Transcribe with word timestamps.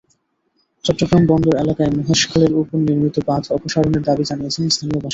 চট্টগ্রাম 0.85 1.23
বন্দর 1.31 1.53
এলাকায় 1.63 1.91
মহেশখালের 1.97 2.51
ওপর 2.61 2.77
নির্মিত 2.87 3.15
বাঁধ 3.27 3.43
অপসারণের 3.55 4.03
দাবি 4.07 4.23
জানিয়েছেন 4.29 4.63
স্থানীয় 4.67 4.95
বাসিন্দারা। 4.95 5.09